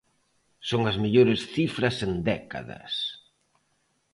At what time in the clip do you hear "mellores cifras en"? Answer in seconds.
1.03-2.13